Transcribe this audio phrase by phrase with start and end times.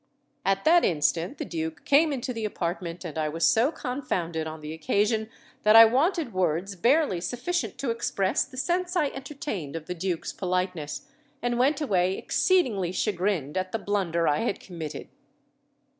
[0.43, 4.61] At that instant the duke came into the apartment, and I was so confounded on
[4.61, 5.29] the occasion
[5.61, 10.33] that I wanted words barely sufficient to express the sense I entertained of the duke's
[10.33, 11.07] politeness,
[11.43, 15.07] and went away exceedingly chagrined at the blunder I had committed."